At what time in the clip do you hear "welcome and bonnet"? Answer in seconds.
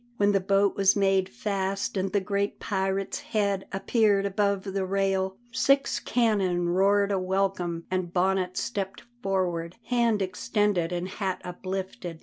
7.19-8.57